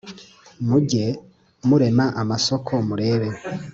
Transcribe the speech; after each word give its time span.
Muge 0.67 1.05
murema 1.67 2.05
amasoko 2.21 2.71
murebe 2.87 3.27